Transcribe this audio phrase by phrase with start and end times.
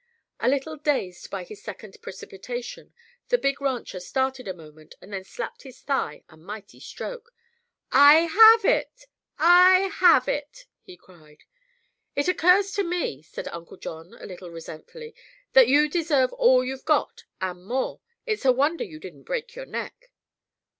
[0.39, 2.91] A little dazed by his second precipitation,
[3.29, 7.31] the big rancher stared a moment and then slapped his thigh a mighty stroke.
[7.91, 11.43] "I have it—I have it!" he cried.
[12.15, 15.13] "It occurs to me," said Uncle John, a little resentfully,
[15.53, 18.01] "that you deserve all you've got, and more.
[18.25, 20.09] It's a wonder you didn't break your neck."